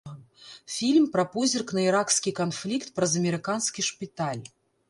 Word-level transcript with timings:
Фільм 0.75 1.05
пра 1.15 1.25
позірк 1.35 1.73
на 1.79 1.83
іракскі 1.89 2.35
канфлікт 2.39 2.93
праз 2.99 3.11
амерыканскі 3.23 3.87
шпіталь. 3.93 4.43